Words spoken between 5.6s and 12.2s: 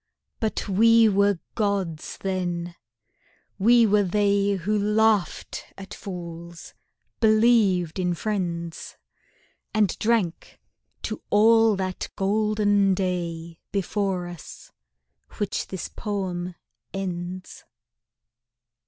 at fools, believed in friends, And drank to all that